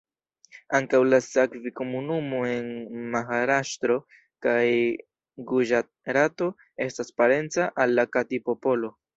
[0.77, 2.71] Ankaŭ la Savji-komunumo en
[3.15, 3.99] Maharaŝtro
[4.47, 4.65] kaj
[5.53, 6.51] Guĝarato
[6.91, 8.95] estas parenca al la Kati-popolo.